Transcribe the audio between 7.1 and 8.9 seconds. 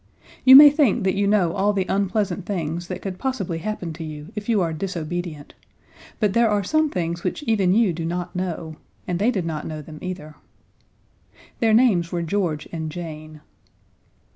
which even you do not know,